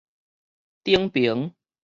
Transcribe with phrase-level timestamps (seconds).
[0.83, 1.53] 頂爿